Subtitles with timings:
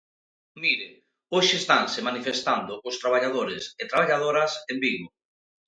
[0.61, 0.87] Mire,
[1.33, 5.07] hoxe estanse manifestando os traballadores e traballadoras en Vigo.